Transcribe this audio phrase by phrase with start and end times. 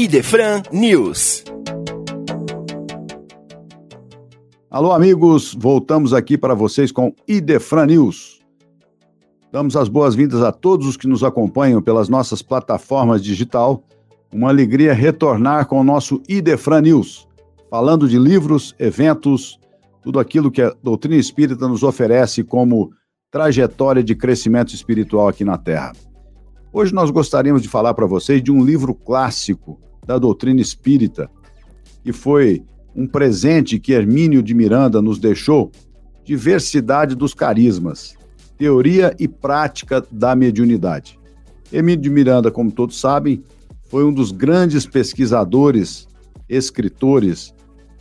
[0.00, 1.42] Idefran News.
[4.70, 8.38] Alô, amigos, voltamos aqui para vocês com Idefran News.
[9.50, 13.82] Damos as boas-vindas a todos os que nos acompanham pelas nossas plataformas digital.
[14.32, 17.26] Uma alegria retornar com o nosso Idefran News,
[17.68, 19.58] falando de livros, eventos,
[20.00, 22.92] tudo aquilo que a doutrina espírita nos oferece como
[23.32, 25.92] trajetória de crescimento espiritual aqui na Terra.
[26.72, 31.30] Hoje nós gostaríamos de falar para vocês de um livro clássico da doutrina espírita,
[32.02, 32.62] que foi
[32.94, 35.70] um presente que Hermínio de Miranda nos deixou,
[36.24, 38.14] Diversidade dos Carismas,
[38.56, 41.18] Teoria e Prática da Mediunidade.
[41.72, 43.42] Hermínio de Miranda, como todos sabem,
[43.88, 46.06] foi um dos grandes pesquisadores,
[46.48, 47.54] escritores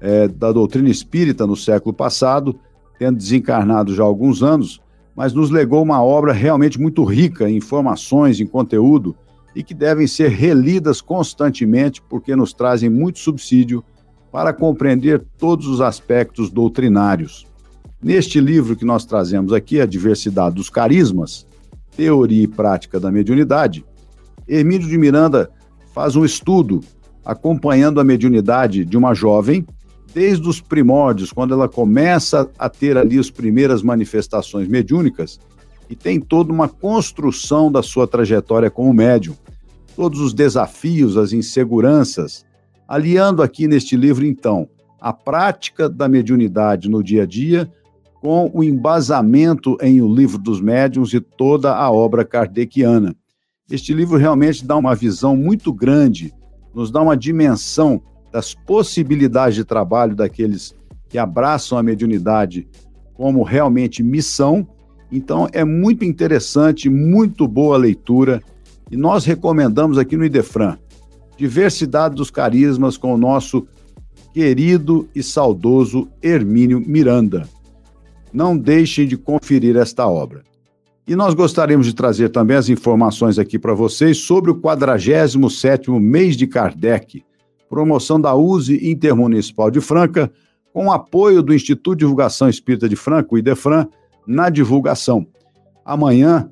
[0.00, 2.58] é, da doutrina espírita no século passado,
[2.98, 4.80] tendo desencarnado já há alguns anos,
[5.14, 9.16] mas nos legou uma obra realmente muito rica em informações, em conteúdo,
[9.54, 13.82] e que devem ser relidas constantemente, porque nos trazem muito subsídio
[14.30, 17.46] para compreender todos os aspectos doutrinários.
[18.02, 21.46] Neste livro que nós trazemos aqui, A Diversidade dos Carismas,
[21.96, 23.84] Teoria e Prática da Mediunidade,
[24.46, 25.50] Hermílio de Miranda
[25.92, 26.80] faz um estudo
[27.24, 29.66] acompanhando a mediunidade de uma jovem
[30.14, 35.38] desde os primórdios, quando ela começa a ter ali as primeiras manifestações mediúnicas,
[35.88, 39.34] e tem toda uma construção da sua trajetória como médium,
[39.96, 42.44] todos os desafios, as inseguranças,
[42.86, 44.68] aliando aqui neste livro, então,
[45.00, 47.70] a prática da mediunidade no dia a dia
[48.20, 53.14] com o embasamento em O Livro dos Médiuns e toda a obra kardeciana.
[53.70, 56.34] Este livro realmente dá uma visão muito grande,
[56.74, 60.74] nos dá uma dimensão das possibilidades de trabalho daqueles
[61.08, 62.68] que abraçam a mediunidade
[63.14, 64.66] como realmente missão.
[65.10, 68.42] Então é muito interessante, muito boa leitura
[68.90, 70.76] e nós recomendamos aqui no Idefran
[71.38, 73.64] Diversidade dos Carismas com o nosso
[74.34, 77.48] querido e saudoso Hermínio Miranda.
[78.32, 80.42] Não deixem de conferir esta obra.
[81.06, 86.36] E nós gostaríamos de trazer também as informações aqui para vocês sobre o 47º mês
[86.36, 87.22] de Kardec,
[87.68, 90.30] promoção da USE Intermunicipal de Franca,
[90.72, 93.86] com apoio do Instituto de Divulgação Espírita de Franca, o IDEFRAN,
[94.28, 95.26] na divulgação.
[95.82, 96.50] Amanhã,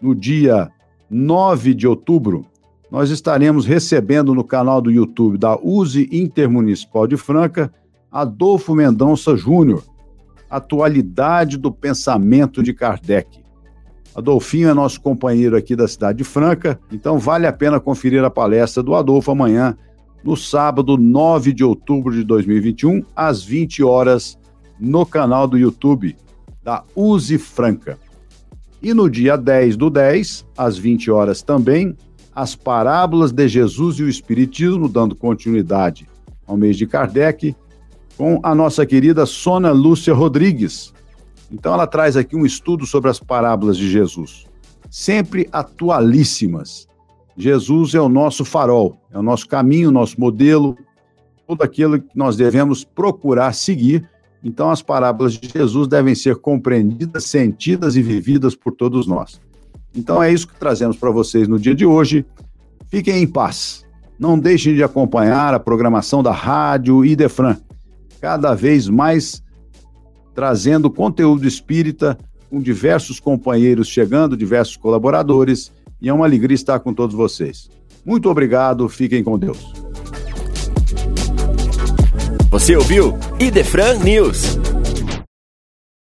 [0.00, 0.70] no dia
[1.10, 2.46] 9 de outubro,
[2.90, 7.70] nós estaremos recebendo no canal do YouTube da USE Intermunicipal de Franca
[8.10, 9.84] Adolfo Mendonça Júnior,
[10.48, 13.44] Atualidade do Pensamento de Kardec.
[14.14, 18.30] Adolfinho é nosso companheiro aqui da cidade de Franca, então vale a pena conferir a
[18.30, 19.76] palestra do Adolfo amanhã
[20.24, 24.38] no sábado 9 de outubro de 2021, às 20 horas,
[24.80, 26.16] no canal do YouTube
[26.68, 27.98] da Use Franca.
[28.82, 31.96] E no dia 10 do 10, às 20 horas também,
[32.34, 36.06] as parábolas de Jesus e o Espiritismo, dando continuidade
[36.46, 37.56] ao mês de Kardec,
[38.18, 40.92] com a nossa querida Sônia Lúcia Rodrigues.
[41.50, 44.44] Então ela traz aqui um estudo sobre as parábolas de Jesus,
[44.90, 46.86] sempre atualíssimas.
[47.34, 50.76] Jesus é o nosso farol, é o nosso caminho, o nosso modelo,
[51.46, 54.06] tudo aquilo que nós devemos procurar seguir.
[54.42, 59.40] Então, as parábolas de Jesus devem ser compreendidas, sentidas e vividas por todos nós.
[59.94, 62.24] Então, é isso que trazemos para vocês no dia de hoje.
[62.88, 63.84] Fiquem em paz.
[64.18, 67.56] Não deixem de acompanhar a programação da Rádio Idefran,
[68.20, 69.42] cada vez mais
[70.34, 72.16] trazendo conteúdo espírita
[72.48, 77.68] com diversos companheiros chegando, diversos colaboradores e é uma alegria estar com todos vocês.
[78.04, 79.87] Muito obrigado, fiquem com Deus.
[82.50, 84.56] Você ouviu Idefran News.